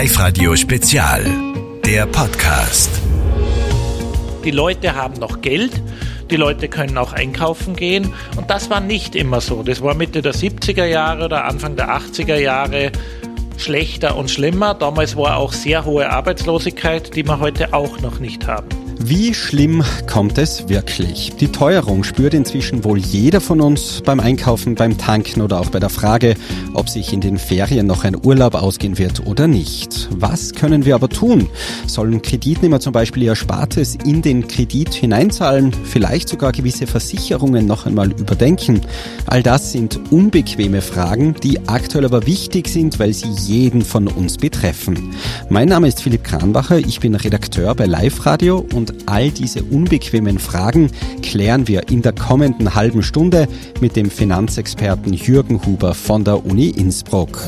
[0.00, 1.24] Live-Radio Spezial.
[1.84, 2.88] Der Podcast.
[4.44, 5.72] Die Leute haben noch Geld.
[6.30, 8.14] Die Leute können auch einkaufen gehen.
[8.36, 9.64] Und das war nicht immer so.
[9.64, 12.92] Das war Mitte der 70er Jahre oder Anfang der 80er Jahre
[13.56, 14.74] schlechter und schlimmer.
[14.74, 18.87] Damals war auch sehr hohe Arbeitslosigkeit, die wir heute auch noch nicht haben.
[19.00, 21.32] Wie schlimm kommt es wirklich?
[21.38, 25.78] Die Teuerung spürt inzwischen wohl jeder von uns beim Einkaufen, beim Tanken oder auch bei
[25.78, 26.34] der Frage,
[26.74, 30.08] ob sich in den Ferien noch ein Urlaub ausgehen wird oder nicht.
[30.10, 31.48] Was können wir aber tun?
[31.86, 35.72] Sollen Kreditnehmer zum Beispiel ihr Spartes in den Kredit hineinzahlen?
[35.84, 38.80] Vielleicht sogar gewisse Versicherungen noch einmal überdenken?
[39.26, 44.38] All das sind unbequeme Fragen, die aktuell aber wichtig sind, weil sie jeden von uns
[44.38, 45.14] betreffen.
[45.50, 49.62] Mein Name ist Philipp Kranbacher, ich bin Redakteur bei Live Radio und und all diese
[49.62, 50.90] unbequemen Fragen
[51.22, 53.48] klären wir in der kommenden halben Stunde
[53.80, 57.40] mit dem Finanzexperten Jürgen Huber von der Uni Innsbruck.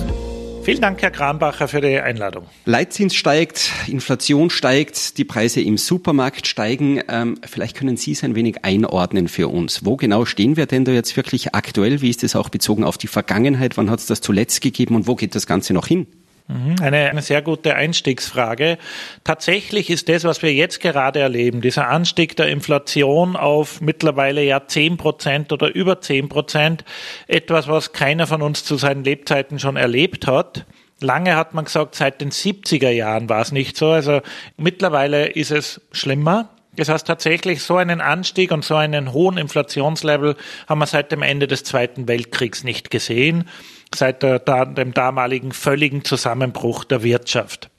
[0.62, 2.45] Vielen Dank, Herr Kranbacher, für die Einladung.
[2.67, 7.01] Leitzins steigt, Inflation steigt, die Preise im Supermarkt steigen.
[7.09, 9.86] Ähm, vielleicht können Sie es ein wenig einordnen für uns.
[9.86, 12.03] Wo genau stehen wir denn da jetzt wirklich aktuell?
[12.03, 13.79] Wie ist es auch bezogen auf die Vergangenheit?
[13.79, 16.07] Wann hat es das zuletzt gegeben und wo geht das Ganze noch hin?
[16.51, 18.77] Mhm, eine, eine sehr gute Einstiegsfrage.
[19.23, 24.67] Tatsächlich ist das, was wir jetzt gerade erleben, dieser Anstieg der Inflation auf mittlerweile ja
[24.67, 26.84] zehn Prozent oder über zehn Prozent,
[27.29, 30.67] etwas, was keiner von uns zu seinen Lebzeiten schon erlebt hat.
[31.01, 33.91] Lange hat man gesagt, seit den 70er Jahren war es nicht so.
[33.91, 34.20] Also
[34.57, 36.51] mittlerweile ist es schlimmer.
[36.75, 40.37] Das heißt tatsächlich, so einen Anstieg und so einen hohen Inflationslevel
[40.69, 43.48] haben wir seit dem Ende des Zweiten Weltkriegs nicht gesehen
[43.94, 47.70] seit der, dem damaligen völligen Zusammenbruch der Wirtschaft.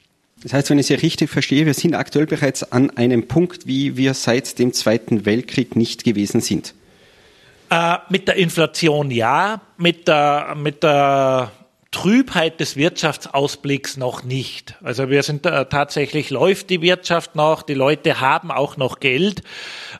[0.43, 3.95] Das heißt, wenn ich Sie richtig verstehe, wir sind aktuell bereits an einem Punkt, wie
[3.95, 6.73] wir seit dem Zweiten Weltkrieg nicht gewesen sind.
[7.69, 11.51] Äh, mit der Inflation ja, mit der, mit der
[11.91, 14.75] Trübheit des Wirtschaftsausblicks noch nicht.
[14.81, 19.43] Also wir sind äh, tatsächlich läuft die Wirtschaft noch, die Leute haben auch noch Geld,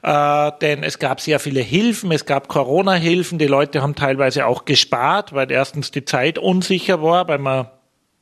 [0.01, 4.63] äh, denn es gab sehr viele Hilfen, es gab Corona-Hilfen, die Leute haben teilweise auch
[4.63, 7.67] gespart, weil erstens die Zeit unsicher war, weil man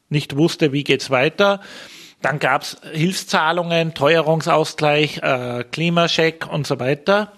[0.10, 1.62] nicht wusste, wie geht's weiter.
[2.24, 7.32] Dann gab's Hilfszahlungen, Teuerungsausgleich, äh, Klimascheck und so weiter.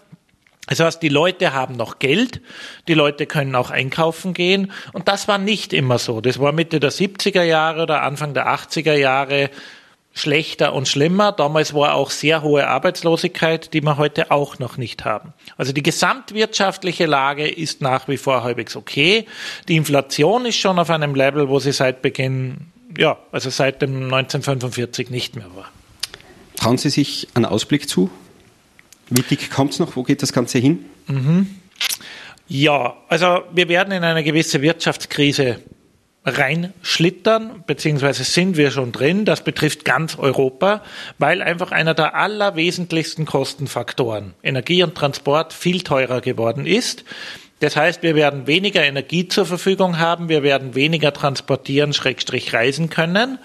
[0.71, 2.39] Das heißt, die Leute haben noch Geld,
[2.87, 6.21] die Leute können auch einkaufen gehen und das war nicht immer so.
[6.21, 9.49] Das war Mitte der 70er Jahre oder Anfang der 80er Jahre
[10.13, 11.33] schlechter und schlimmer.
[11.33, 15.33] Damals war auch sehr hohe Arbeitslosigkeit, die wir heute auch noch nicht haben.
[15.57, 19.25] Also die gesamtwirtschaftliche Lage ist nach wie vor halbwegs okay.
[19.67, 24.05] Die Inflation ist schon auf einem Level, wo sie seit Beginn, ja, also seit dem
[24.05, 25.69] 1945 nicht mehr war.
[26.55, 28.09] Trauen Sie sich einen Ausblick zu?
[29.11, 29.95] Wie dick kommt es noch?
[29.95, 30.85] Wo geht das Ganze hin?
[31.07, 31.47] Mhm.
[32.47, 35.59] Ja, also wir werden in eine gewisse Wirtschaftskrise
[36.23, 39.25] reinschlittern, beziehungsweise sind wir schon drin.
[39.25, 40.81] Das betrifft ganz Europa,
[41.17, 47.03] weil einfach einer der allerwesentlichsten Kostenfaktoren, Energie und Transport, viel teurer geworden ist.
[47.59, 52.89] Das heißt, wir werden weniger Energie zur Verfügung haben, wir werden weniger transportieren, schrägstrich reisen
[52.89, 53.39] können.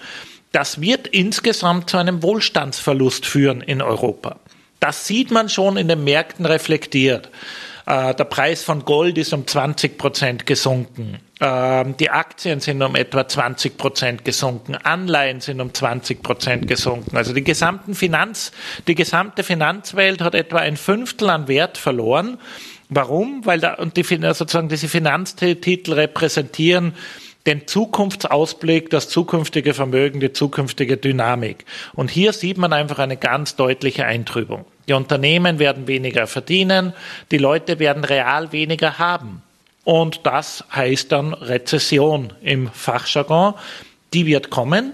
[0.53, 4.39] Das wird insgesamt zu einem Wohlstandsverlust führen in Europa.
[4.79, 7.29] Das sieht man schon in den Märkten reflektiert.
[7.87, 11.19] Äh, der Preis von Gold ist um 20 Prozent gesunken.
[11.39, 14.75] Ähm, die Aktien sind um etwa 20 Prozent gesunken.
[14.75, 17.15] Anleihen sind um 20 Prozent gesunken.
[17.15, 18.51] Also die gesamten Finanz,
[18.87, 22.37] die gesamte Finanzwelt hat etwa ein Fünftel an Wert verloren.
[22.89, 23.45] Warum?
[23.45, 26.93] Weil da, und die, sozusagen diese Finanztitel repräsentieren
[27.47, 31.65] den Zukunftsausblick, das zukünftige Vermögen, die zukünftige Dynamik.
[31.95, 34.65] Und hier sieht man einfach eine ganz deutliche Eintrübung.
[34.87, 36.93] Die Unternehmen werden weniger verdienen,
[37.31, 39.41] die Leute werden real weniger haben.
[39.83, 43.53] Und das heißt dann Rezession im Fachjargon.
[44.13, 44.91] Die wird kommen.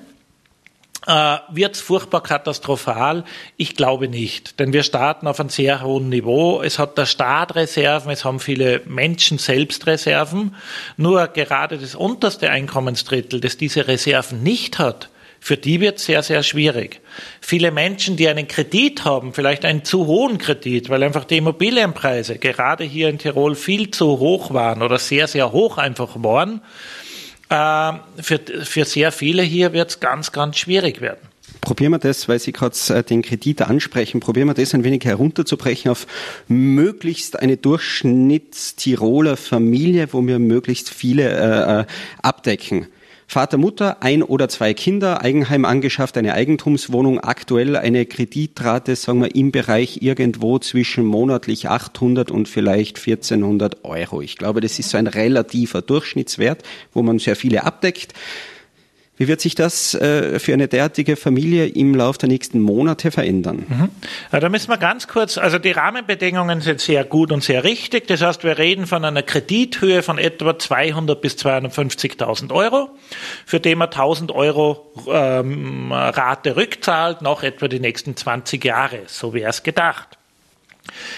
[1.06, 3.26] Äh, Wird furchtbar katastrophal?
[3.58, 6.62] Ich glaube nicht, denn wir starten auf einem sehr hohen Niveau.
[6.62, 10.56] Es hat der Staat Reserven, es haben viele Menschen selbst Reserven.
[10.96, 15.10] Nur gerade das unterste Einkommensdrittel, das diese Reserven nicht hat,
[15.42, 17.02] für die wird sehr, sehr schwierig.
[17.42, 22.38] Viele Menschen, die einen Kredit haben, vielleicht einen zu hohen Kredit, weil einfach die Immobilienpreise
[22.38, 26.62] gerade hier in Tirol viel zu hoch waren oder sehr, sehr hoch einfach waren,
[27.50, 31.20] für, für sehr viele hier wird es ganz, ganz schwierig werden.
[31.62, 35.06] Probieren wir das, weil Sie gerade äh, den Kredit ansprechen, probieren wir das ein wenig
[35.06, 36.08] herunterzubrechen auf
[36.48, 41.86] möglichst eine Durchschnittstiroler Familie, wo wir möglichst viele äh, äh
[42.22, 42.88] abdecken.
[43.34, 49.34] Vater, Mutter, ein oder zwei Kinder, Eigenheim angeschafft, eine Eigentumswohnung, aktuell eine Kreditrate, sagen wir,
[49.34, 54.22] im Bereich irgendwo zwischen monatlich 800 und vielleicht 1400 Euro.
[54.22, 56.62] Ich glaube, das ist so ein relativer Durchschnittswert,
[56.94, 58.14] wo man sehr viele abdeckt.
[59.16, 63.66] Wie wird sich das äh, für eine derartige Familie im Laufe der nächsten Monate verändern?
[63.70, 63.90] Mhm.
[64.32, 68.08] Ja, da müssen wir ganz kurz, also die Rahmenbedingungen sind sehr gut und sehr richtig.
[68.08, 72.90] Das heißt, wir reden von einer Kredithöhe von etwa 200 bis 250.000 Euro,
[73.46, 79.02] für den man 1000 Euro ähm, Rate rückzahlt, noch etwa die nächsten 20 Jahre.
[79.06, 80.18] So wäre es gedacht.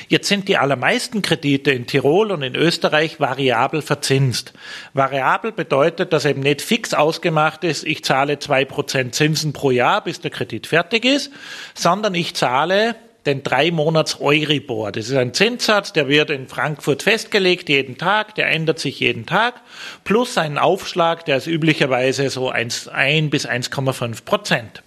[0.07, 4.53] Jetzt sind die allermeisten Kredite in Tirol und in Österreich variabel verzinst.
[4.93, 10.03] Variabel bedeutet, dass eben nicht fix ausgemacht ist, ich zahle zwei Prozent Zinsen pro Jahr,
[10.03, 11.31] bis der Kredit fertig ist,
[11.73, 12.95] sondern ich zahle
[13.25, 14.91] den drei Monats Euribor.
[14.91, 19.25] Das ist ein Zinssatz, der wird in Frankfurt festgelegt jeden Tag, der ändert sich jeden
[19.25, 19.61] Tag,
[20.03, 24.83] plus einen Aufschlag, der ist üblicherweise so 1, 1 bis 1,5 Prozent.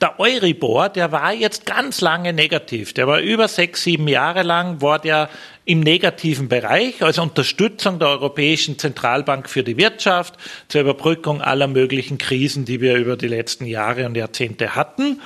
[0.00, 2.92] Der Euribor, der war jetzt ganz lange negativ.
[2.92, 5.28] Der war über sechs, sieben Jahre lang, war der
[5.64, 10.34] im negativen Bereich, als Unterstützung der Europäischen Zentralbank für die Wirtschaft,
[10.68, 15.20] zur Überbrückung aller möglichen Krisen, die wir über die letzten Jahre und Jahrzehnte hatten.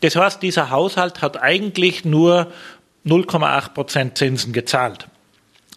[0.00, 2.50] Das heißt, dieser Haushalt hat eigentlich nur
[3.06, 5.08] 0,8 Prozent Zinsen gezahlt.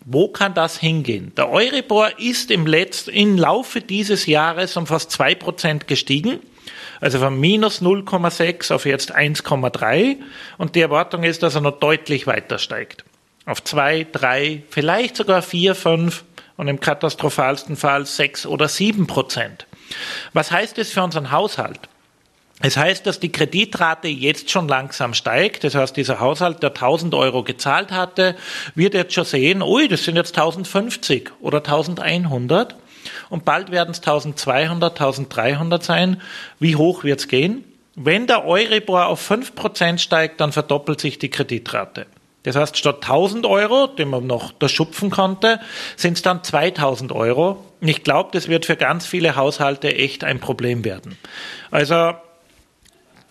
[0.06, 1.31] Wo kann das hingehen?
[1.36, 6.39] Der Euribor ist im letzten, im Laufe dieses Jahres um fast zwei Prozent gestiegen.
[7.06, 10.18] Also von minus 0,6 auf jetzt 1,3
[10.57, 13.06] und die Erwartung ist, dass er noch deutlich weiter steigt.
[13.46, 16.24] Auf 2, 3, vielleicht sogar 4, 5
[16.57, 19.68] und im katastrophalsten Fall 6 oder 7 Prozent.
[20.34, 21.80] Was heißt das für unseren Haushalt?
[22.62, 25.63] Es heißt, dass die Kreditrate jetzt schon langsam steigt.
[25.63, 28.36] Das heißt, dieser Haushalt, der 1000 Euro gezahlt hatte,
[28.74, 32.75] wird jetzt schon sehen, ui, das sind jetzt 1050 oder 1100
[33.30, 36.22] und bald werden es 1200, 1300 sein.
[36.60, 37.63] Wie hoch wird es gehen?
[37.95, 42.07] Wenn der Euribor auf 5% steigt, dann verdoppelt sich die Kreditrate.
[42.44, 45.60] Das heißt, statt 1000 Euro, den man noch da schupfen konnte,
[45.95, 47.66] sind es dann 2000 Euro.
[47.81, 51.18] Und ich glaube, das wird für ganz viele Haushalte echt ein Problem werden.
[51.71, 52.13] Also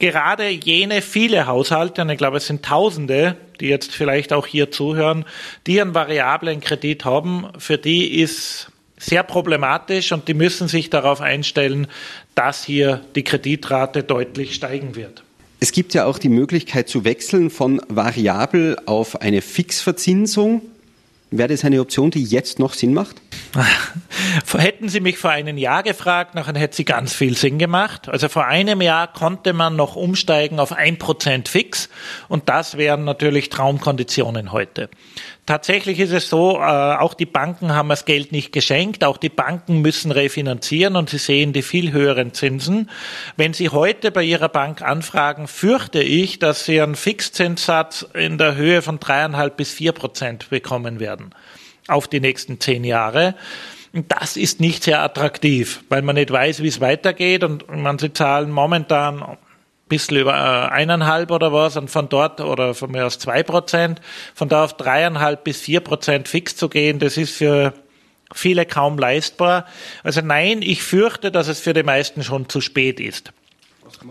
[0.00, 4.72] gerade jene viele Haushalte, und ich glaube, es sind Tausende, die jetzt vielleicht auch hier
[4.72, 5.24] zuhören,
[5.68, 8.72] die einen variablen Kredit haben, für die ist
[9.04, 11.86] sehr problematisch und die müssen sich darauf einstellen,
[12.34, 15.22] dass hier die Kreditrate deutlich steigen wird.
[15.60, 20.62] Es gibt ja auch die Möglichkeit zu wechseln von variabel auf eine Fixverzinsung.
[21.30, 23.20] Wäre das eine Option, die jetzt noch Sinn macht?
[24.52, 28.08] Hätten Sie mich vor einem Jahr gefragt, nachher hätte sie ganz viel Sinn gemacht.
[28.08, 31.88] Also vor einem Jahr konnte man noch umsteigen auf ein Prozent fix
[32.28, 34.88] und das wären natürlich Traumkonditionen heute.
[35.46, 39.28] Tatsächlich ist es so, äh, auch die Banken haben das Geld nicht geschenkt, auch die
[39.28, 42.88] Banken müssen refinanzieren und sie sehen die viel höheren Zinsen.
[43.36, 48.56] Wenn Sie heute bei Ihrer Bank anfragen, fürchte ich, dass Sie einen Fixzinssatz in der
[48.56, 51.34] Höhe von dreieinhalb bis vier Prozent bekommen werden
[51.88, 53.34] auf die nächsten zehn Jahre.
[53.92, 58.12] Das ist nicht sehr attraktiv, weil man nicht weiß, wie es weitergeht und man sie
[58.12, 59.36] zahlen momentan
[59.88, 64.00] bisschen über äh, eineinhalb oder was und von dort oder von mir aus zwei Prozent,
[64.34, 67.74] von da auf dreieinhalb bis vier Prozent fix zu gehen, das ist für
[68.32, 69.66] viele kaum leistbar.
[70.02, 73.32] Also nein, ich fürchte, dass es für die meisten schon zu spät ist.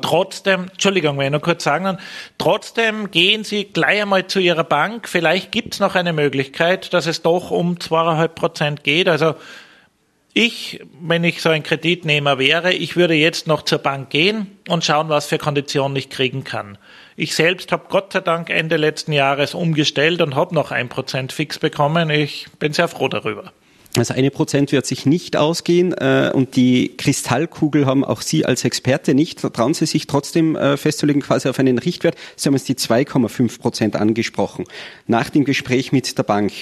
[0.01, 1.99] Trotzdem, Entschuldigung, wenn ich noch kurz sagen kann,
[2.37, 5.09] trotzdem gehen Sie gleich einmal zu Ihrer Bank.
[5.09, 9.09] Vielleicht gibt es noch eine Möglichkeit, dass es doch um zweieinhalb Prozent geht.
[9.09, 9.35] Also
[10.33, 14.83] ich, wenn ich so ein Kreditnehmer wäre, ich würde jetzt noch zur Bank gehen und
[14.83, 16.77] schauen, was für Konditionen ich kriegen kann.
[17.15, 21.31] Ich selbst habe Gott sei Dank Ende letzten Jahres umgestellt und habe noch ein Prozent
[21.31, 22.09] fix bekommen.
[22.09, 23.53] Ich bin sehr froh darüber.
[23.95, 28.65] Also eine Prozent wird sich nicht ausgehen äh, und die Kristallkugel haben auch Sie als
[28.65, 29.41] Experte nicht.
[29.41, 32.15] Trauen Sie sich trotzdem äh, festzulegen, quasi auf einen Richtwert.
[32.35, 34.65] Sie haben jetzt die 2,5 Prozent angesprochen.
[35.05, 36.53] Nach dem Gespräch mit der Bank,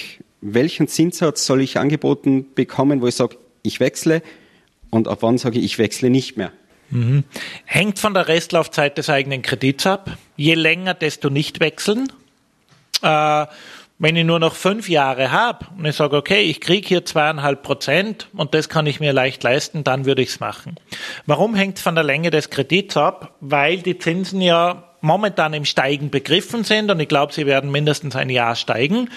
[0.42, 4.22] welchen Zinssatz soll ich angeboten bekommen, wo ich sage, ich wechsle
[4.90, 6.52] und ab wann sage ich, ich wechsle nicht mehr.
[6.90, 7.24] Mhm.
[7.64, 10.10] Hängt von der Restlaufzeit des eigenen Kredits ab.
[10.36, 12.12] Je länger, desto nicht wechseln.
[13.02, 13.46] Äh,
[13.98, 17.62] wenn ich nur noch fünf Jahre habe und ich sage, okay, ich kriege hier zweieinhalb
[17.62, 20.74] Prozent und das kann ich mir leicht leisten, dann würde ich es machen.
[21.24, 23.36] Warum hängt es von der Länge des Kredits ab?
[23.40, 28.16] Weil die Zinsen ja momentan im Steigen begriffen sind und ich glaube, sie werden mindestens
[28.16, 29.10] ein Jahr steigen.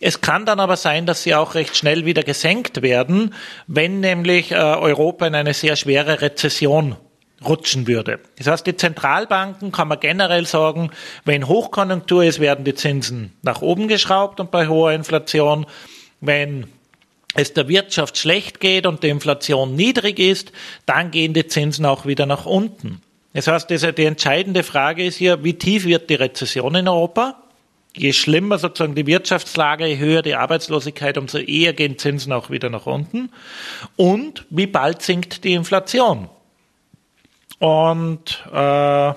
[0.00, 3.34] Es kann dann aber sein, dass sie auch recht schnell wieder gesenkt werden,
[3.66, 6.96] wenn nämlich äh, Europa in eine sehr schwere Rezession
[7.44, 8.20] rutschen würde.
[8.38, 10.90] Das heißt, die Zentralbanken kann man generell sagen,
[11.24, 15.66] wenn Hochkonjunktur ist, werden die Zinsen nach oben geschraubt und bei hoher Inflation,
[16.20, 16.68] wenn
[17.34, 20.52] es der Wirtschaft schlecht geht und die Inflation niedrig ist,
[20.86, 23.02] dann gehen die Zinsen auch wieder nach unten.
[23.34, 27.42] Das heißt, die entscheidende Frage ist hier, wie tief wird die Rezession in Europa?
[27.94, 32.70] Je schlimmer sozusagen die Wirtschaftslage, je höher die Arbeitslosigkeit, umso eher gehen Zinsen auch wieder
[32.70, 33.30] nach unten.
[33.96, 36.28] Und wie bald sinkt die Inflation?
[37.58, 39.14] Und äh,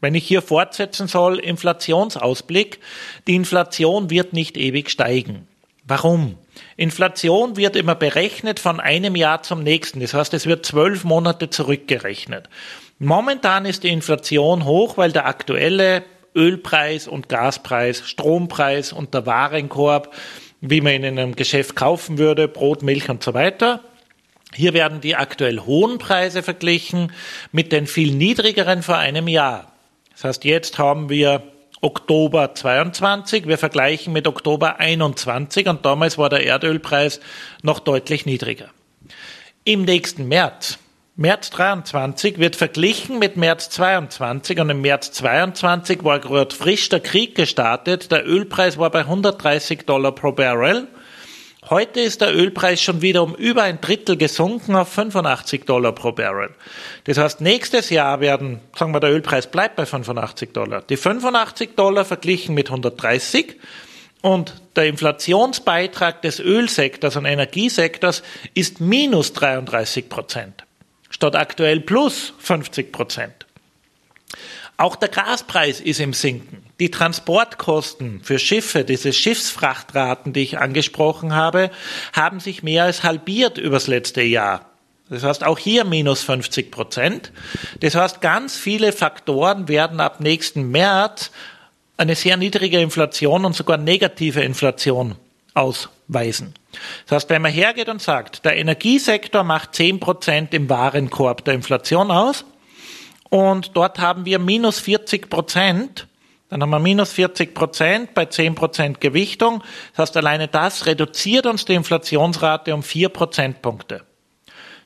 [0.00, 2.80] wenn ich hier fortsetzen soll, Inflationsausblick,
[3.26, 5.46] die Inflation wird nicht ewig steigen.
[5.84, 6.38] Warum?
[6.76, 10.00] Inflation wird immer berechnet von einem Jahr zum nächsten.
[10.00, 12.48] Das heißt, es wird zwölf Monate zurückgerechnet.
[13.02, 16.04] Momentan ist die Inflation hoch, weil der aktuelle
[16.36, 20.14] Ölpreis und Gaspreis, Strompreis und der Warenkorb,
[20.60, 23.80] wie man ihn in einem Geschäft kaufen würde, Brot, Milch und so weiter.
[24.54, 27.10] Hier werden die aktuell hohen Preise verglichen
[27.52, 29.72] mit den viel niedrigeren vor einem Jahr.
[30.12, 31.42] Das heißt, jetzt haben wir
[31.80, 37.20] Oktober 22, wir vergleichen mit Oktober 21 und damals war der Erdölpreis
[37.62, 38.68] noch deutlich niedriger.
[39.64, 40.78] Im nächsten März
[41.20, 47.00] März 23 wird verglichen mit März 22 und im März 22 war gerade frisch der
[47.00, 48.10] Krieg gestartet.
[48.10, 50.88] Der Ölpreis war bei 130 Dollar pro Barrel.
[51.68, 56.12] Heute ist der Ölpreis schon wieder um über ein Drittel gesunken auf 85 Dollar pro
[56.12, 56.54] Barrel.
[57.04, 60.80] Das heißt, nächstes Jahr werden, sagen wir, der Ölpreis bleibt bei 85 Dollar.
[60.80, 63.56] Die 85 Dollar verglichen mit 130
[64.22, 68.22] und der Inflationsbeitrag des Ölsektors und Energiesektors
[68.54, 70.64] ist minus 33 Prozent
[71.20, 73.44] statt aktuell plus 50 Prozent.
[74.78, 76.64] Auch der Gaspreis ist im Sinken.
[76.80, 81.70] Die Transportkosten für Schiffe, diese Schiffsfrachtraten, die ich angesprochen habe,
[82.14, 84.64] haben sich mehr als halbiert übers letzte Jahr.
[85.10, 87.32] Das heißt, auch hier minus 50 Prozent.
[87.80, 91.32] Das heißt, ganz viele Faktoren werden ab nächsten März
[91.98, 95.16] eine sehr niedrige Inflation und sogar negative Inflation
[95.52, 96.54] ausweisen.
[97.06, 102.10] Das heißt, wenn man hergeht und sagt, der Energiesektor macht 10% im Warenkorb der Inflation
[102.10, 102.44] aus
[103.28, 106.06] und dort haben wir minus 40%
[106.50, 109.62] dann haben wir minus 40% bei 10% Gewichtung.
[109.92, 114.02] Das heißt, alleine das reduziert uns die Inflationsrate um 4 Prozentpunkte.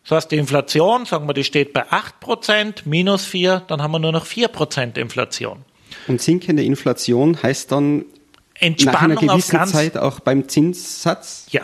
[0.03, 3.99] Das heißt, die Inflation, sagen wir, die steht bei 8% minus 4, dann haben wir
[3.99, 5.65] nur noch 4% Inflation.
[6.07, 8.05] Und sinkende Inflation heißt dann
[8.59, 11.47] Entspannung nach einer gewissen Zeit auch beim Zinssatz?
[11.51, 11.63] Ja.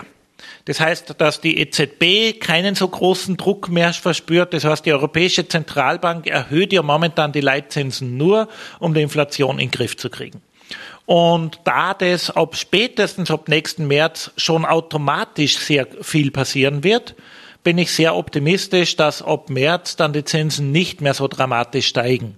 [0.65, 4.53] Das heißt, dass die EZB keinen so großen Druck mehr verspürt.
[4.53, 9.69] Das heißt, die Europäische Zentralbank erhöht ja momentan die Leitzinsen nur, um die Inflation in
[9.69, 10.43] den Griff zu kriegen.
[11.07, 17.17] Und da das ab spätestens ab nächsten März schon automatisch sehr viel passieren wird,
[17.65, 22.37] bin ich sehr optimistisch, dass ab März dann die Zinsen nicht mehr so dramatisch steigen.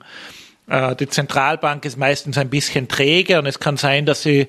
[0.69, 4.49] Äh, die Zentralbank ist meistens ein bisschen träge und es kann sein, dass sie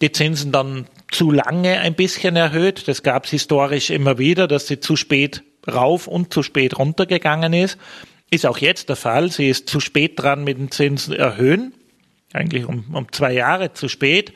[0.00, 2.88] die Zinsen dann zu lange ein bisschen erhöht.
[2.88, 7.52] Das gab es historisch immer wieder, dass sie zu spät rauf und zu spät runtergegangen
[7.52, 7.78] ist.
[8.30, 9.30] Ist auch jetzt der Fall.
[9.30, 11.72] Sie ist zu spät dran mit den Zinsen erhöhen.
[12.32, 14.32] Eigentlich um, um zwei Jahre zu spät.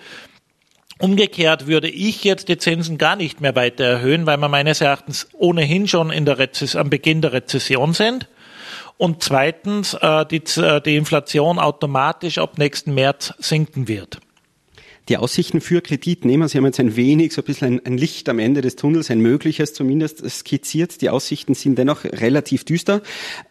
[1.00, 5.28] Umgekehrt würde ich jetzt die Zinsen gar nicht mehr weiter erhöhen, weil wir meines Erachtens
[5.32, 6.38] ohnehin schon in der
[6.74, 8.28] am Beginn der Rezession sind
[8.98, 14.20] und zweitens äh, die, äh, die Inflation automatisch ab nächsten März sinken wird.
[15.08, 18.28] Die Aussichten für Kreditnehmer, Sie haben jetzt ein wenig, so ein bisschen ein, ein, Licht
[18.28, 21.00] am Ende des Tunnels, ein mögliches zumindest skizziert.
[21.00, 23.00] Die Aussichten sind dennoch relativ düster.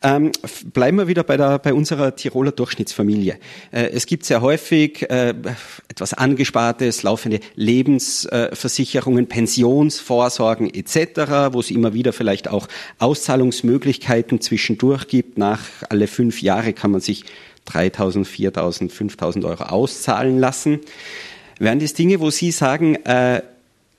[0.03, 0.31] Ähm,
[0.71, 3.39] bleiben wir wieder bei, der, bei unserer Tiroler Durchschnittsfamilie.
[3.71, 5.33] Äh, es gibt sehr häufig äh,
[5.87, 12.67] etwas Angespartes, laufende Lebensversicherungen, Pensionsvorsorgen etc., wo es immer wieder vielleicht auch
[12.99, 15.39] Auszahlungsmöglichkeiten zwischendurch gibt.
[15.39, 17.25] Nach alle fünf Jahre kann man sich
[17.67, 20.81] 3.000, 4.000, 5.000 Euro auszahlen lassen.
[21.59, 23.41] Wären das Dinge, wo Sie sagen, äh,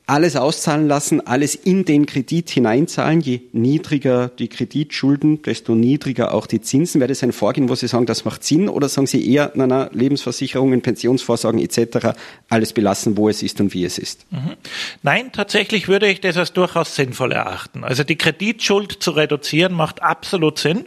[0.09, 3.21] alles auszahlen lassen, alles in den Kredit hineinzahlen.
[3.21, 7.01] Je niedriger die Kreditschulden, desto niedriger auch die Zinsen.
[7.01, 8.71] Wäre das ein Vorgehen, wo Sie sagen, das macht Sinn?
[8.71, 12.17] Oder sagen Sie eher, na, na, Lebensversicherungen, Pensionsvorsorgen etc.,
[12.49, 14.25] alles belassen, wo es ist und wie es ist?
[14.31, 14.55] Mhm.
[15.03, 17.85] Nein, tatsächlich würde ich das als durchaus sinnvoll erachten.
[17.85, 20.87] Also die Kreditschuld zu reduzieren macht absolut Sinn.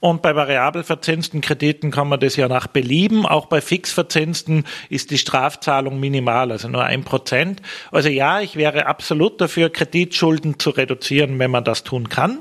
[0.00, 3.26] Und bei variabel verzinsten Krediten kann man das ja nach Belieben.
[3.26, 7.62] Auch bei fix verzinsten ist die Strafzahlung minimal, also nur ein Prozent.
[7.90, 12.38] Also ja, ich wäre absolut dafür, Kreditschulden zu reduzieren, wenn man das tun kann.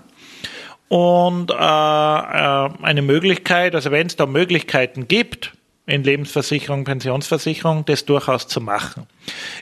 [0.90, 5.54] Und äh, äh, eine Möglichkeit, also wenn es da Möglichkeiten gibt,
[5.86, 9.08] in Lebensversicherung, Pensionsversicherung, das durchaus zu machen.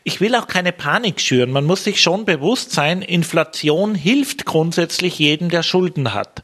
[0.04, 1.52] Ich will auch keine Panik schüren.
[1.52, 6.44] Man muss sich schon bewusst sein, Inflation hilft grundsätzlich jedem, der Schulden hat.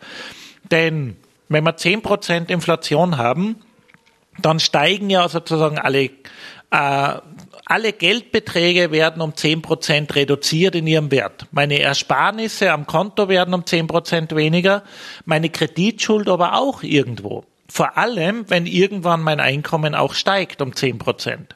[0.72, 1.16] Denn
[1.50, 3.58] wenn wir zehn Prozent Inflation haben,
[4.42, 6.10] dann steigen ja sozusagen alle,
[6.72, 7.22] äh,
[7.66, 11.48] alle Geldbeträge werden um zehn Prozent reduziert in ihrem Wert.
[11.52, 14.84] Meine Ersparnisse am Konto werden um zehn Prozent weniger,
[15.26, 17.46] meine Kreditschuld aber auch irgendwo.
[17.70, 21.56] Vor allem, wenn irgendwann mein Einkommen auch steigt um zehn Prozent.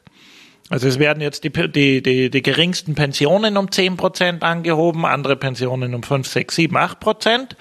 [0.68, 5.36] Also es werden jetzt die, die, die, die geringsten Pensionen um zehn Prozent angehoben, andere
[5.36, 7.56] Pensionen um fünf, sechs, sieben, acht Prozent.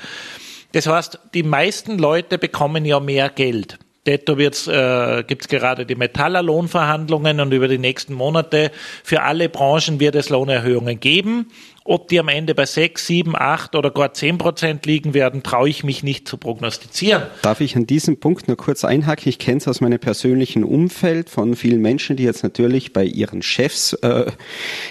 [0.74, 3.78] Das heißt, die meisten Leute bekommen ja mehr Geld.
[4.08, 8.72] Detto äh, gibt es gerade die Metallerlohnverhandlungen und über die nächsten Monate
[9.04, 11.52] für alle Branchen wird es Lohnerhöhungen geben.
[11.84, 15.68] Ob die am Ende bei 6, 7, 8 oder gar 10 Prozent liegen werden, traue
[15.68, 17.24] ich mich nicht zu prognostizieren.
[17.42, 19.28] Darf ich an diesem Punkt nur kurz einhaken?
[19.28, 23.42] Ich kenne es aus meinem persönlichen Umfeld von vielen Menschen, die jetzt natürlich bei ihren
[23.42, 24.32] Chefs äh,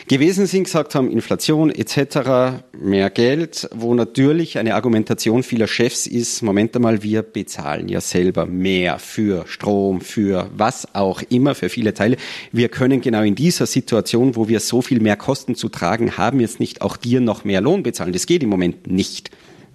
[0.09, 6.43] gewesen sind, gesagt haben, Inflation etc., mehr Geld, wo natürlich eine Argumentation vieler Chefs ist,
[6.43, 11.95] Moment einmal, wir bezahlen ja selber mehr für Strom, für was auch immer, für viele
[11.95, 12.17] Teile.
[12.51, 16.41] Wir können genau in dieser Situation, wo wir so viel mehr Kosten zu tragen haben,
[16.41, 18.13] jetzt nicht auch dir noch mehr Lohn bezahlen.
[18.13, 19.31] Das geht im Moment nicht.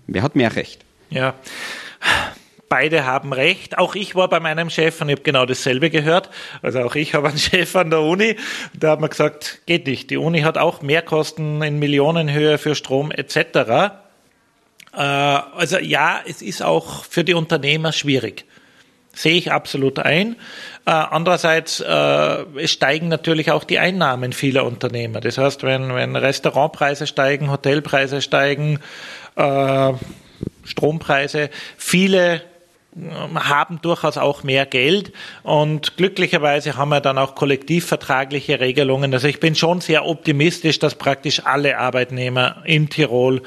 [0.07, 0.83] Wer hat mehr Recht?
[1.09, 1.35] Ja.
[2.67, 3.77] Beide haben recht.
[3.77, 6.29] Auch ich war bei meinem Chef und ich habe genau dasselbe gehört.
[6.62, 8.35] Also auch ich habe einen Chef an der Uni.
[8.74, 10.09] Da hat man gesagt, geht nicht.
[10.09, 13.35] Die Uni hat auch Mehrkosten in Millionenhöhe für Strom etc.
[14.95, 18.45] Äh, also ja, es ist auch für die Unternehmer schwierig.
[19.15, 20.36] Sehe ich absolut ein.
[20.86, 25.22] Äh, andererseits, äh, steigen natürlich auch die Einnahmen vieler Unternehmer.
[25.22, 28.79] Das heißt, wenn, wenn Restaurantpreise steigen, Hotelpreise steigen,
[29.38, 29.93] äh,
[30.65, 32.41] Strompreise, viele
[32.95, 39.13] ähm, haben durchaus auch mehr Geld und glücklicherweise haben wir dann auch kollektivvertragliche Regelungen.
[39.13, 43.41] Also ich bin schon sehr optimistisch, dass praktisch alle Arbeitnehmer in Tirol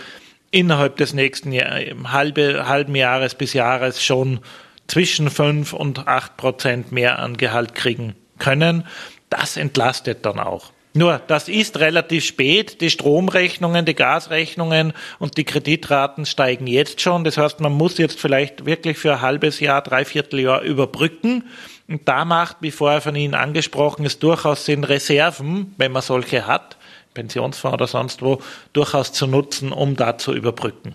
[0.50, 4.40] innerhalb des nächsten Jahr, halbe, halben Jahres bis Jahres schon
[4.88, 8.84] zwischen fünf und acht Prozent mehr an Gehalt kriegen können.
[9.30, 10.72] Das entlastet dann auch.
[10.94, 12.80] Nur, das ist relativ spät.
[12.80, 17.24] Die Stromrechnungen, die Gasrechnungen und die Kreditraten steigen jetzt schon.
[17.24, 21.44] Das heißt, man muss jetzt vielleicht wirklich für ein halbes Jahr, dreiviertel Jahr überbrücken.
[21.86, 26.46] Und da macht, wie vorher von Ihnen angesprochen, es durchaus Sinn, Reserven, wenn man solche
[26.46, 26.78] hat,
[27.14, 28.40] Pensionsfonds oder sonst wo,
[28.72, 30.94] durchaus zu nutzen, um da zu überbrücken.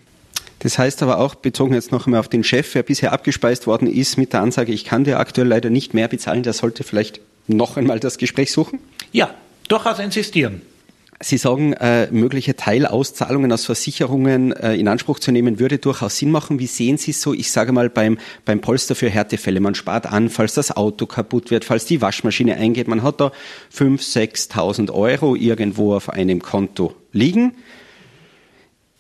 [0.64, 3.86] Das heißt aber auch, bezogen jetzt noch einmal auf den Chef, wer bisher abgespeist worden
[3.86, 7.20] ist mit der Ansage, ich kann dir aktuell leider nicht mehr bezahlen, der sollte vielleicht
[7.48, 8.80] noch einmal das Gespräch suchen?
[9.12, 9.34] Ja,
[9.68, 10.62] durchaus insistieren.
[11.20, 16.32] Sie sagen, äh, mögliche Teilauszahlungen aus Versicherungen äh, in Anspruch zu nehmen, würde durchaus Sinn
[16.32, 16.60] machen.
[16.60, 19.60] Wie sehen Sie es so, ich sage mal, beim, beim Polster für Härtefälle?
[19.60, 22.88] Man spart an, falls das Auto kaputt wird, falls die Waschmaschine eingeht.
[22.88, 23.32] Man hat da
[23.74, 27.54] 5.000, 6.000 Euro irgendwo auf einem Konto liegen.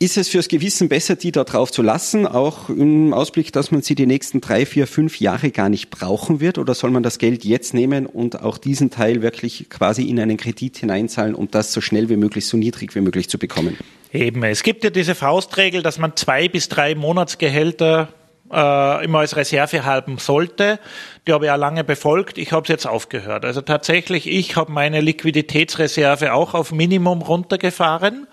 [0.04, 3.82] Ist es fürs Gewissen besser, die da drauf zu lassen, auch im Ausblick, dass man
[3.84, 6.58] sie die nächsten drei, vier, fünf Jahre gar nicht brauchen wird?
[6.58, 10.36] Oder soll man das Geld jetzt nehmen und auch diesen Teil wirklich quasi in einen
[10.36, 13.78] Kredit hineinzahlen, um das so schnell wie möglich, so niedrig wie möglich zu bekommen?
[14.12, 18.10] Eben, es gibt ja diese Faustregel, dass man zwei bis drei Monatsgehälter
[18.52, 20.82] äh, immer als Reserve halten sollte.
[21.26, 22.38] Die habe ich ja lange befolgt.
[22.38, 23.46] Ich habe es jetzt aufgehört.
[23.46, 28.28] Also tatsächlich, ich habe meine Liquiditätsreserve auch auf Minimum runtergefahren.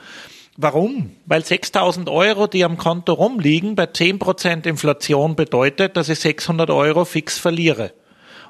[0.57, 1.17] Warum?
[1.27, 7.05] Weil 6000 Euro, die am Konto rumliegen, bei 10% Inflation bedeutet, dass ich 600 Euro
[7.05, 7.93] fix verliere.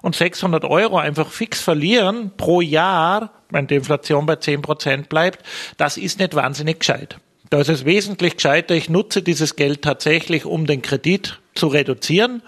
[0.02, 5.44] Und 600 Euro einfach fix verlieren pro Jahr, wenn die Inflation bei 10% bleibt,
[5.76, 7.18] das ist nicht wahnsinnig gescheit.
[7.50, 12.42] Da ist es wesentlich gescheiter, ich nutze dieses Geld tatsächlich, um den Kredit zu reduzieren,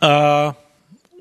[0.00, 0.52] äh,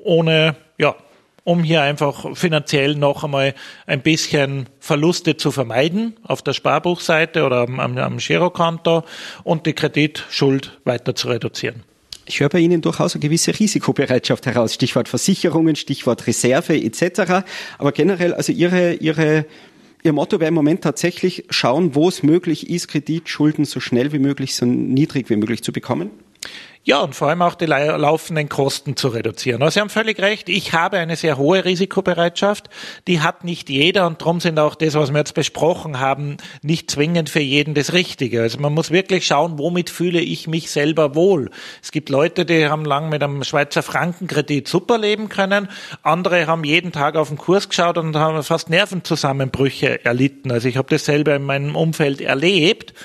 [0.03, 0.95] ohne, ja,
[1.43, 3.53] um hier einfach finanziell noch einmal
[3.87, 9.03] ein bisschen Verluste zu vermeiden auf der Sparbuchseite oder am, am Girokonto
[9.43, 11.83] und die Kreditschuld weiter zu reduzieren.
[12.25, 14.75] Ich höre bei Ihnen durchaus eine gewisse Risikobereitschaft heraus.
[14.75, 17.43] Stichwort Versicherungen, Stichwort Reserve etc.
[17.79, 19.45] Aber generell, also Ihre, Ihre
[20.03, 24.19] Ihr Motto wäre im Moment tatsächlich schauen, wo es möglich ist, Kreditschulden so schnell wie
[24.19, 26.11] möglich, so niedrig wie möglich zu bekommen?
[26.89, 29.61] Ja, und vor allem auch die laufenden Kosten zu reduzieren.
[29.61, 32.67] Also Sie haben völlig recht, ich habe eine sehr hohe Risikobereitschaft.
[33.07, 36.89] Die hat nicht jeder und darum sind auch das, was wir jetzt besprochen haben, nicht
[36.89, 38.41] zwingend für jeden das Richtige.
[38.41, 41.51] Also man muss wirklich schauen, womit fühle ich mich selber wohl.
[41.83, 45.69] Es gibt Leute, die haben lang mit einem Schweizer Frankenkredit super leben können.
[46.01, 50.51] Andere haben jeden Tag auf den Kurs geschaut und haben fast Nervenzusammenbrüche erlitten.
[50.51, 52.95] Also ich habe das selber in meinem Umfeld erlebt.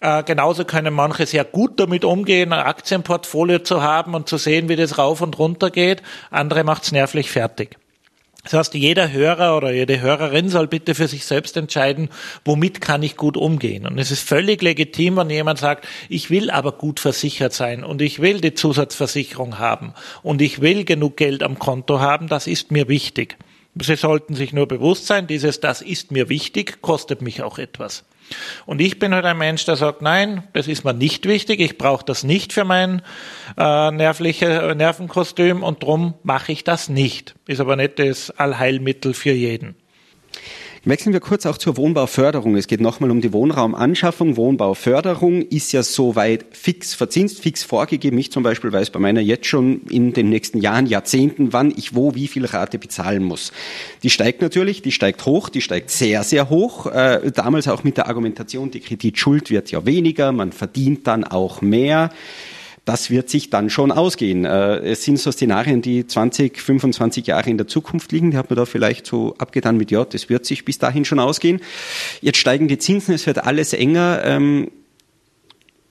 [0.00, 4.68] Äh, genauso können manche sehr gut damit umgehen, ein Aktienportfolio zu haben und zu sehen,
[4.68, 6.02] wie das rauf und runter geht.
[6.30, 7.78] Andere macht's nervlich fertig.
[8.46, 12.10] Das heißt, jeder Hörer oder jede Hörerin soll bitte für sich selbst entscheiden,
[12.44, 13.86] womit kann ich gut umgehen.
[13.86, 18.00] Und es ist völlig legitim, wenn jemand sagt, ich will aber gut versichert sein und
[18.00, 22.70] ich will die Zusatzversicherung haben und ich will genug Geld am Konto haben, das ist
[22.70, 23.36] mir wichtig.
[23.74, 28.04] Sie sollten sich nur bewusst sein, dieses das ist mir wichtig, kostet mich auch etwas.
[28.66, 31.78] Und ich bin halt ein Mensch, der sagt, nein, das ist mir nicht wichtig, ich
[31.78, 33.02] brauche das nicht für mein
[33.56, 37.34] äh, nervliche Nervenkostüm und drum mache ich das nicht.
[37.46, 39.76] Ist aber nicht das Allheilmittel für jeden.
[40.88, 42.54] Wechseln wir kurz auch zur Wohnbauförderung.
[42.54, 44.36] Es geht nochmal um die Wohnraumanschaffung.
[44.36, 48.16] Wohnbauförderung ist ja soweit fix verzinst, fix vorgegeben.
[48.18, 51.96] Ich zum Beispiel weiß bei meiner jetzt schon in den nächsten Jahren, Jahrzehnten, wann ich
[51.96, 53.50] wo wie viel Rate bezahlen muss.
[54.04, 56.86] Die steigt natürlich, die steigt hoch, die steigt sehr, sehr hoch.
[56.86, 61.62] Äh, damals auch mit der Argumentation, die Kreditschuld wird ja weniger, man verdient dann auch
[61.62, 62.10] mehr
[62.86, 64.44] das wird sich dann schon ausgehen.
[64.44, 68.30] Äh, es sind so Szenarien, die 20, 25 Jahre in der Zukunft liegen.
[68.30, 71.18] Die hat man da vielleicht so abgetan mit, ja, das wird sich bis dahin schon
[71.18, 71.60] ausgehen.
[72.20, 74.22] Jetzt steigen die Zinsen, es wird alles enger.
[74.24, 74.70] Ähm,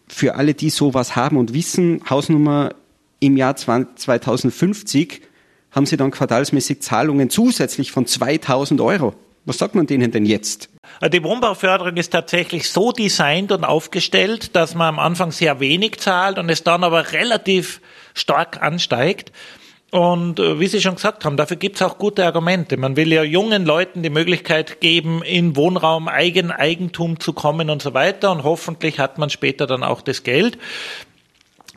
[0.07, 2.73] für alle, die sowas haben und wissen, Hausnummer
[3.19, 5.21] im Jahr 2050
[5.71, 9.13] haben sie dann quartalsmäßig Zahlungen zusätzlich von 2000 Euro.
[9.43, 10.69] Was sagt man denen denn jetzt?
[11.11, 16.37] Die Wohnbauförderung ist tatsächlich so designt und aufgestellt, dass man am Anfang sehr wenig zahlt
[16.37, 17.81] und es dann aber relativ
[18.13, 19.31] stark ansteigt.
[19.91, 22.75] Und äh, wie Sie schon gesagt haben, dafür gibt es auch gute Argumente.
[22.75, 27.81] Man will ja jungen Leuten die Möglichkeit geben, in Wohnraum eigen Eigentum zu kommen und
[27.81, 28.31] so weiter.
[28.31, 30.57] Und hoffentlich hat man später dann auch das Geld.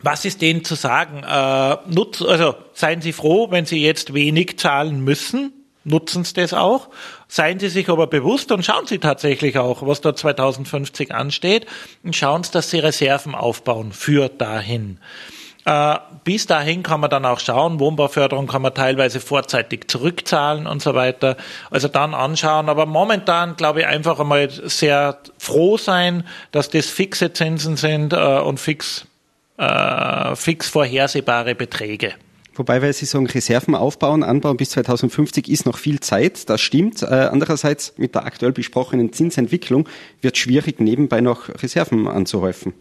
[0.03, 1.23] Was ist denen zu sagen?
[1.23, 5.53] Äh, nutz, also seien Sie froh, wenn Sie jetzt wenig zahlen müssen
[5.89, 6.89] nutzen Sie das auch.
[7.29, 11.67] Seien Sie sich aber bewusst und schauen Sie tatsächlich auch, was da 2050 ansteht
[12.03, 14.99] und schauen Sie, dass Sie Reserven aufbauen für dahin.
[15.69, 20.81] Äh, bis dahin kann man dann auch schauen, Wohnbauförderung kann man teilweise vorzeitig zurückzahlen und
[20.81, 21.37] so weiter.
[21.71, 22.71] Also dann anschauen.
[22.71, 28.17] Aber momentan glaube ich einfach einmal sehr froh sein, dass das fixe Zinsen sind äh,
[28.17, 29.07] und fix,
[29.59, 32.15] äh, fix vorhersehbare Beträge.
[32.59, 37.03] Wobei, weil Sie sagen, Reserven aufbauen, anbauen bis 2050 ist noch viel Zeit, das stimmt.
[37.03, 39.89] Äh, andererseits mit der aktuell besprochenen Zinsentwicklung
[40.21, 42.75] wird schwierig, nebenbei noch Reserven anzuhäufen.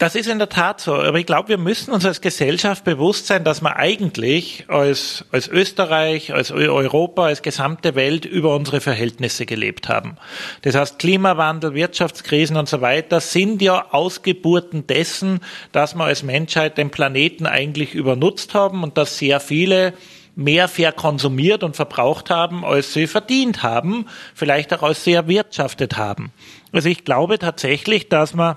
[0.00, 0.94] Das ist in der Tat so.
[0.94, 5.46] Aber ich glaube, wir müssen uns als Gesellschaft bewusst sein, dass wir eigentlich als, als
[5.46, 10.16] Österreich, als Europa, als gesamte Welt über unsere Verhältnisse gelebt haben.
[10.62, 15.40] Das heißt, Klimawandel, Wirtschaftskrisen und so weiter sind ja Ausgeburten dessen,
[15.72, 19.92] dass wir als Menschheit den Planeten eigentlich übernutzt haben und dass sehr viele
[20.34, 26.32] mehr verkonsumiert und verbraucht haben, als sie verdient haben, vielleicht auch als sie erwirtschaftet haben.
[26.72, 28.56] Also ich glaube tatsächlich, dass man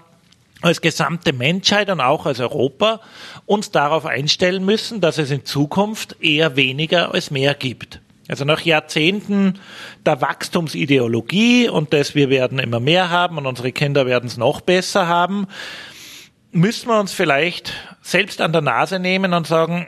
[0.64, 3.02] als gesamte Menschheit und auch als Europa
[3.46, 8.00] uns darauf einstellen müssen, dass es in Zukunft eher weniger als mehr gibt.
[8.30, 9.60] Also nach Jahrzehnten
[10.06, 14.62] der Wachstumsideologie und dass wir werden immer mehr haben und unsere Kinder werden es noch
[14.62, 15.48] besser haben,
[16.54, 19.88] müssen wir uns vielleicht selbst an der Nase nehmen und sagen,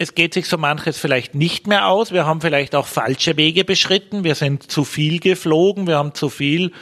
[0.00, 2.10] es geht sich so manches vielleicht nicht mehr aus.
[2.10, 4.24] Wir haben vielleicht auch falsche Wege beschritten.
[4.24, 5.86] Wir sind zu viel geflogen.
[5.86, 6.72] Wir haben zu viel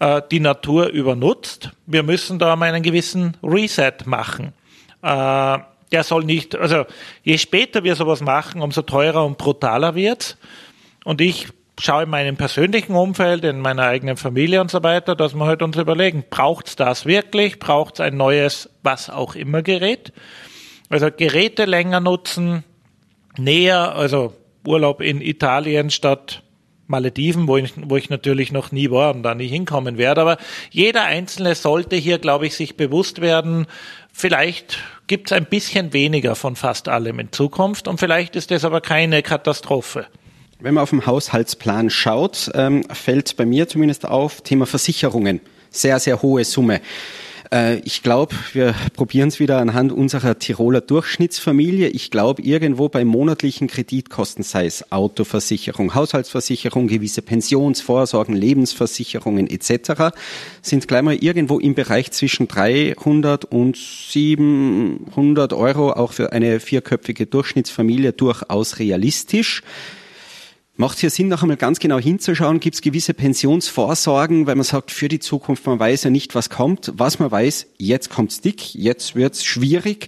[0.00, 1.70] äh, die Natur übernutzt.
[1.86, 4.52] Wir müssen da mal einen gewissen Reset machen.
[5.00, 5.58] Äh,
[5.92, 6.84] der soll nicht, also
[7.22, 10.36] je später wir sowas machen, umso teurer und brutaler wird's.
[11.04, 11.48] Und ich
[11.80, 15.62] schaue in meinem persönlichen Umfeld, in meiner eigenen Familie und so weiter, dass wir halt
[15.62, 17.60] uns überlegen, braucht's das wirklich?
[17.60, 20.12] Braucht's ein neues, was auch immer Gerät?
[20.88, 22.64] Also Geräte länger nutzen,
[23.36, 24.34] näher, also
[24.66, 26.42] Urlaub in Italien statt
[26.86, 30.22] Malediven, wo ich, wo ich natürlich noch nie war und da nie hinkommen werde.
[30.22, 30.38] Aber
[30.70, 33.66] jeder Einzelne sollte hier, glaube ich, sich bewusst werden,
[34.12, 38.64] vielleicht gibt es ein bisschen weniger von fast allem in Zukunft und vielleicht ist das
[38.64, 40.06] aber keine Katastrophe.
[40.60, 45.40] Wenn man auf den Haushaltsplan schaut, ähm, fällt bei mir zumindest auf Thema Versicherungen.
[45.70, 46.80] Sehr, sehr hohe Summe.
[47.52, 51.88] Äh, ich glaube, wir probieren es wieder anhand unserer Tiroler Durchschnittsfamilie.
[51.88, 60.14] Ich glaube, irgendwo bei monatlichen Kreditkosten, sei es Autoversicherung, Haushaltsversicherung, gewisse Pensionsvorsorgen, Lebensversicherungen etc.,
[60.62, 67.26] sind gleich mal irgendwo im Bereich zwischen 300 und 700 Euro auch für eine vierköpfige
[67.26, 69.62] Durchschnittsfamilie durchaus realistisch.
[70.80, 72.60] Macht es hier Sinn, noch einmal ganz genau hinzuschauen?
[72.60, 76.50] Gibt es gewisse Pensionsvorsorgen, weil man sagt, für die Zukunft, man weiß ja nicht, was
[76.50, 76.92] kommt.
[76.94, 80.06] Was man weiß, jetzt kommt's dick, jetzt wird's schwierig,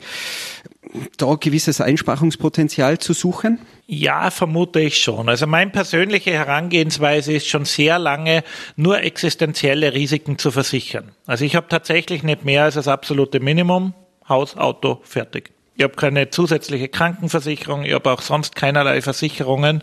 [1.17, 3.59] da gewisses Einsparungspotenzial zu suchen?
[3.89, 5.29] Ja, vermute ich schon.
[5.29, 8.45] Also meine persönliche Herangehensweise ist schon sehr lange,
[8.77, 11.11] nur existenzielle Risiken zu versichern.
[11.27, 13.93] Also ich habe tatsächlich nicht mehr als das absolute Minimum,
[14.29, 15.51] Haus, Auto, fertig.
[15.81, 19.83] Ich habe keine zusätzliche Krankenversicherung, ich habe auch sonst keinerlei Versicherungen,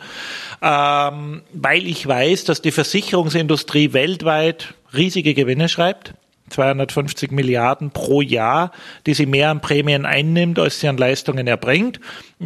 [0.62, 6.14] ähm, weil ich weiß, dass die Versicherungsindustrie weltweit riesige Gewinne schreibt.
[6.52, 8.74] 250 Milliarden pro Jahr,
[9.08, 12.00] die sie mehr an Prämien einnimmt, als sie an Leistungen erbringt.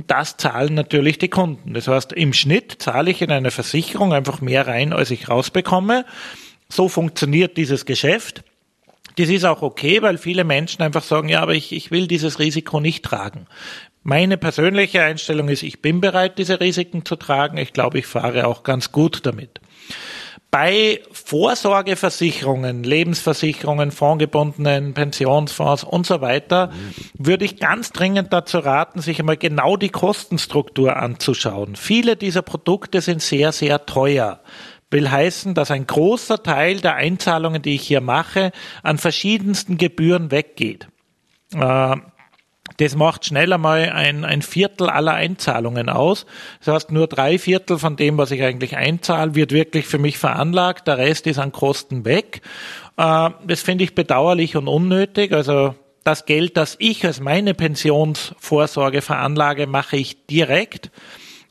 [0.08, 1.74] Das zahlen natürlich die Kunden.
[1.74, 6.06] Das heißt, im Schnitt zahle ich in eine Versicherung einfach mehr rein, als ich rausbekomme.
[6.70, 8.46] So funktioniert dieses Geschäft.
[9.17, 12.39] Das ist auch okay, weil viele Menschen einfach sagen, ja, aber ich, ich will dieses
[12.39, 13.47] Risiko nicht tragen.
[14.04, 17.58] Meine persönliche Einstellung ist, ich bin bereit, diese Risiken zu tragen.
[17.58, 19.62] Ich glaube, ich fahre auch ganz gut damit.
[20.50, 26.74] Bei Vorsorgeversicherungen, Lebensversicherungen, fondgebundenen Pensionsfonds und so weiter,
[27.13, 31.78] würde ich ganz dringend dazu raten, sich einmal genau die Kostenstruktur anzuschauen.
[31.78, 34.41] Viele dieser Produkte sind sehr, sehr teuer
[34.91, 38.51] will heißen, dass ein großer Teil der Einzahlungen, die ich hier mache,
[38.84, 40.88] an verschiedensten Gebühren weggeht.
[41.56, 41.95] Äh,
[42.77, 46.25] das macht schnell einmal ein, ein Viertel aller Einzahlungen aus.
[46.63, 50.17] Das heißt, nur drei Viertel von dem, was ich eigentlich einzahle, wird wirklich für mich
[50.17, 50.88] veranlagt.
[50.88, 52.41] Der Rest ist an Kosten weg.
[52.97, 55.32] Äh, das finde ich bedauerlich und unnötig.
[55.34, 60.91] Also das Geld, das ich als meine Pensionsvorsorge veranlage, mache ich direkt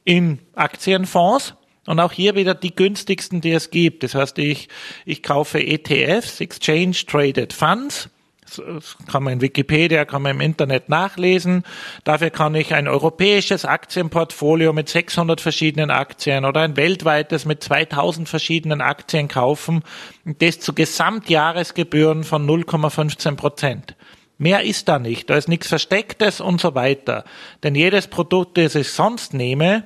[0.04, 1.54] in Aktienfonds.
[1.86, 4.02] Und auch hier wieder die günstigsten, die es gibt.
[4.02, 4.68] Das heißt, ich,
[5.06, 8.10] ich kaufe ETFs, Exchange Traded Funds
[8.58, 11.64] das kann man in Wikipedia, kann man im Internet nachlesen.
[12.04, 18.28] Dafür kann ich ein europäisches Aktienportfolio mit 600 verschiedenen Aktien oder ein weltweites mit 2000
[18.28, 19.82] verschiedenen Aktien kaufen.
[20.24, 23.94] Und das zu Gesamtjahresgebühren von 0,15 Prozent.
[24.38, 25.28] Mehr ist da nicht.
[25.28, 27.24] Da ist nichts Verstecktes und so weiter.
[27.62, 29.84] Denn jedes Produkt, das ich sonst nehme,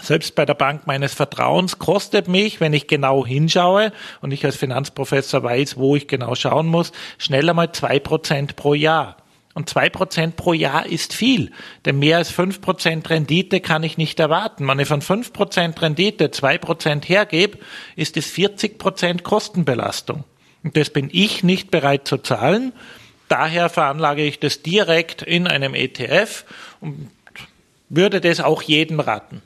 [0.00, 4.56] selbst bei der Bank meines Vertrauens kostet mich, wenn ich genau hinschaue und ich als
[4.56, 9.16] Finanzprofessor weiß, wo ich genau schauen muss, schneller mal zwei Prozent pro Jahr.
[9.54, 11.50] Und zwei Prozent pro Jahr ist viel,
[11.84, 14.68] denn mehr als fünf Prozent Rendite kann ich nicht erwarten.
[14.68, 17.58] Wenn ich von fünf Prozent Rendite zwei Prozent hergebe,
[17.96, 20.22] ist es 40 Prozent Kostenbelastung.
[20.62, 22.72] Und das bin ich nicht bereit zu zahlen.
[23.26, 26.44] Daher veranlage ich das direkt in einem ETF
[26.80, 27.10] und
[27.88, 29.42] würde das auch jedem raten.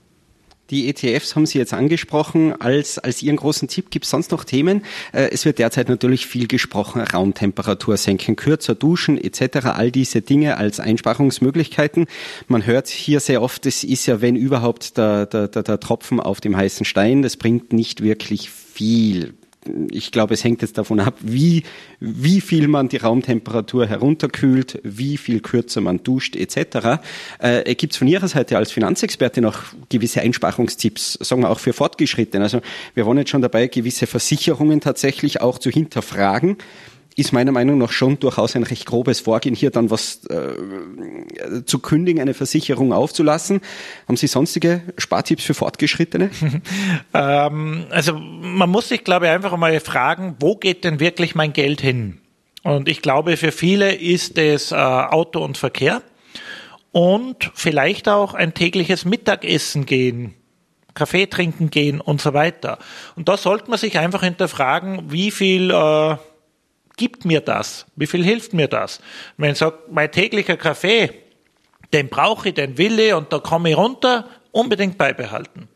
[0.72, 2.58] Die ETFs haben Sie jetzt angesprochen.
[2.58, 4.86] Als, als Ihren großen Tipp gibt es sonst noch Themen.
[5.12, 9.66] Äh, es wird derzeit natürlich viel gesprochen, Raumtemperatur senken, kürzer duschen etc.
[9.66, 12.06] All diese Dinge als Einsparungsmöglichkeiten.
[12.48, 16.20] Man hört hier sehr oft, es ist ja, wenn überhaupt, der, der, der, der Tropfen
[16.20, 17.20] auf dem heißen Stein.
[17.20, 19.34] Das bringt nicht wirklich viel
[19.90, 21.62] ich glaube, es hängt jetzt davon ab, wie,
[22.00, 27.00] wie viel man die Raumtemperatur herunterkühlt, wie viel kürzer man duscht etc.
[27.38, 31.72] Äh, Gibt es von Ihrer Seite als Finanzexperte noch gewisse Einsparungstipps, sagen wir auch für
[31.72, 32.42] Fortgeschrittene?
[32.42, 32.60] Also
[32.94, 36.56] wir waren jetzt schon dabei, gewisse Versicherungen tatsächlich auch zu hinterfragen
[37.16, 41.78] ist meiner Meinung nach schon durchaus ein recht grobes Vorgehen, hier dann was äh, zu
[41.78, 43.60] kündigen, eine Versicherung aufzulassen.
[44.08, 46.30] Haben Sie sonstige Spartipps für Fortgeschrittene?
[47.14, 51.52] ähm, also man muss sich, glaube ich, einfach mal fragen, wo geht denn wirklich mein
[51.52, 52.18] Geld hin?
[52.62, 56.02] Und ich glaube, für viele ist es äh, Auto und Verkehr
[56.92, 60.34] und vielleicht auch ein tägliches Mittagessen gehen.
[60.94, 62.78] Kaffee trinken gehen und so weiter.
[63.16, 66.16] Und da sollte man sich einfach hinterfragen, wie viel äh,
[67.02, 67.84] gibt mir das?
[67.96, 69.00] Wie viel hilft mir das?
[69.36, 71.10] Wenn ich sage, mein täglicher Kaffee,
[71.92, 75.68] den brauche ich, den will ich und da komme ich runter, unbedingt beibehalten.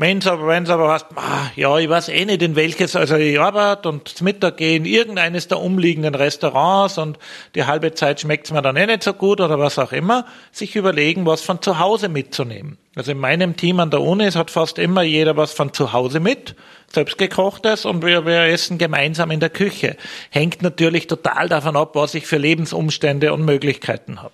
[0.00, 3.38] Wenn es aber, aber was, ah, ja, ich weiß eh nicht in welches, also ich
[3.38, 7.18] arbeite und zum Mittag gehe in irgendeines der umliegenden Restaurants und
[7.54, 10.24] die halbe Zeit schmeckt es mir dann eh nicht so gut oder was auch immer,
[10.52, 12.78] sich überlegen, was von zu Hause mitzunehmen.
[12.96, 16.18] Also in meinem Team an der Uni hat fast immer jeder was von zu Hause
[16.18, 16.56] mit,
[16.90, 19.98] selbstgekochtes und wir, wir essen gemeinsam in der Küche.
[20.30, 24.32] Hängt natürlich total davon ab, was ich für Lebensumstände und Möglichkeiten habe.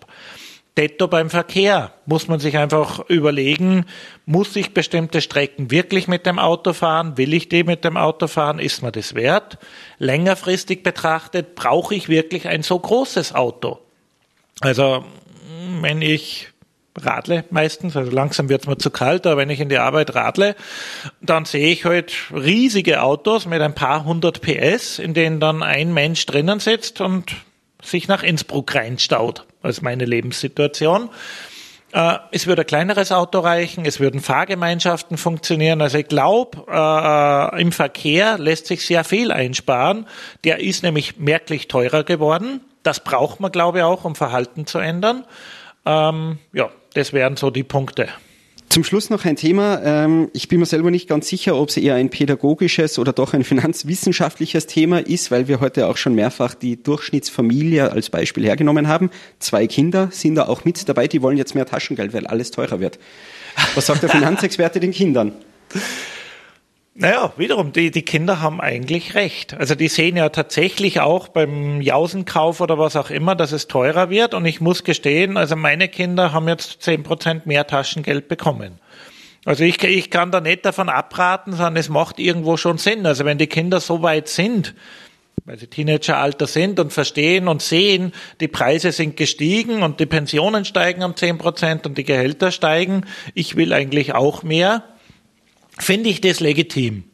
[0.76, 3.86] Detto beim Verkehr muss man sich einfach überlegen,
[4.26, 7.16] muss ich bestimmte Strecken wirklich mit dem Auto fahren?
[7.16, 8.58] Will ich die mit dem Auto fahren?
[8.58, 9.58] Ist mir das wert?
[9.98, 13.78] Längerfristig betrachtet, brauche ich wirklich ein so großes Auto?
[14.60, 15.04] Also,
[15.80, 16.48] wenn ich
[16.98, 20.14] radle meistens, also langsam wird es mir zu kalt, aber wenn ich in die Arbeit
[20.14, 20.56] radle,
[21.20, 25.92] dann sehe ich halt riesige Autos mit ein paar hundert PS, in denen dann ein
[25.92, 27.34] Mensch drinnen sitzt und
[27.82, 31.10] sich nach Innsbruck reinstaut, als meine Lebenssituation.
[31.92, 35.80] Äh, es würde ein kleineres Auto reichen, es würden Fahrgemeinschaften funktionieren.
[35.80, 40.06] Also ich glaube, äh, im Verkehr lässt sich sehr viel einsparen.
[40.44, 42.60] Der ist nämlich merklich teurer geworden.
[42.82, 45.24] Das braucht man, glaube ich, auch, um Verhalten zu ändern.
[45.84, 48.08] Ähm, ja, das wären so die Punkte.
[48.68, 49.80] Zum Schluss noch ein Thema.
[49.82, 53.32] Ähm, ich bin mir selber nicht ganz sicher, ob es eher ein pädagogisches oder doch
[53.32, 58.88] ein finanzwissenschaftliches Thema ist, weil wir heute auch schon mehrfach die Durchschnittsfamilie als Beispiel hergenommen
[58.88, 59.10] haben.
[59.38, 62.80] Zwei Kinder sind da auch mit dabei, die wollen jetzt mehr Taschengeld, weil alles teurer
[62.80, 62.98] wird.
[63.74, 65.32] Was sagt der Finanzexperte den Kindern?
[66.98, 69.52] Naja, wiederum, die, die Kinder haben eigentlich recht.
[69.52, 74.08] Also die sehen ja tatsächlich auch beim Jausenkauf oder was auch immer, dass es teurer
[74.08, 74.32] wird.
[74.32, 78.78] Und ich muss gestehen, also meine Kinder haben jetzt zehn Prozent mehr Taschengeld bekommen.
[79.44, 83.04] Also ich, ich kann da nicht davon abraten, sondern es macht irgendwo schon Sinn.
[83.04, 84.74] Also wenn die Kinder so weit sind,
[85.44, 90.64] weil sie Teenageralter sind und verstehen und sehen, die Preise sind gestiegen und die Pensionen
[90.64, 93.04] steigen um zehn Prozent und die Gehälter steigen,
[93.34, 94.82] ich will eigentlich auch mehr,
[95.78, 97.04] finde ich das legitim.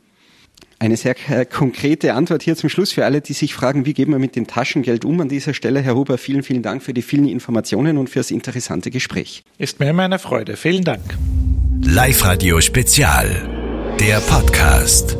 [0.79, 4.19] Eine sehr konkrete Antwort hier zum Schluss für alle, die sich fragen, wie geben wir
[4.19, 5.81] mit dem Taschengeld um an dieser Stelle.
[5.81, 9.45] Herr Huber, vielen, vielen Dank für die vielen Informationen und fürs interessante Gespräch.
[9.59, 10.57] Ist mir meine Freude.
[10.57, 11.03] Vielen Dank.
[11.85, 13.97] Live Radio Spezial.
[14.01, 15.17] Der Podcast.